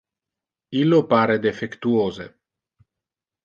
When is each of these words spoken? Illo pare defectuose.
Illo 0.79 0.99
pare 1.11 1.37
defectuose. 1.45 2.29